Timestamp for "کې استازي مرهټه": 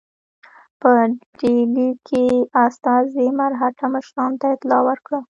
2.07-3.85